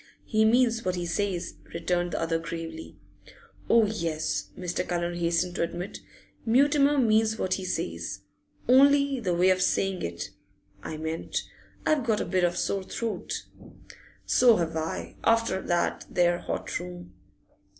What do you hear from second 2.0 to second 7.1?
the other gravely. 'Oh yes,' Mr. Cullen hastened to admit. 'Mutimer